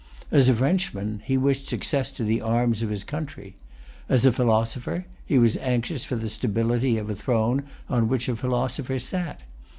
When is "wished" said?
1.37-1.67